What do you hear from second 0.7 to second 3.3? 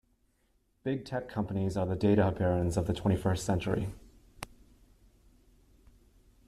Big tech companies are the data barons of the twenty